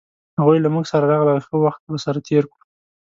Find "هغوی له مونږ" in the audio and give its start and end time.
0.39-0.85